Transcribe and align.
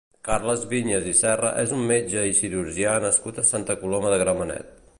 Carles 0.27 0.61
Viñas 0.69 1.09
i 1.11 1.11
Serra 1.19 1.51
és 1.65 1.75
un 1.75 1.83
metge 1.91 2.23
i 2.29 2.33
cirurgià 2.39 2.95
nascut 3.07 3.43
a 3.43 3.47
Santa 3.51 3.77
Coloma 3.83 4.15
de 4.15 4.19
Gramenet. 4.23 4.73